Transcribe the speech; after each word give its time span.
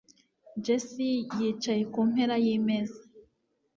Jessie 0.63 1.25
yicaye 1.41 1.83
ku 1.93 1.99
mpera 2.09 2.35
yimeza 2.45 2.99